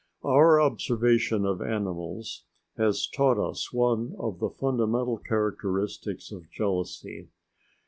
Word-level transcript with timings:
Our 0.23 0.59
observation 0.59 1.45
of 1.45 1.61
animals 1.61 2.45
has 2.75 3.05
taught 3.07 3.37
us 3.37 3.71
one 3.71 4.15
of 4.17 4.39
the 4.39 4.49
fundamental 4.49 5.19
characteristics 5.19 6.31
of 6.31 6.49
jealousy. 6.49 7.27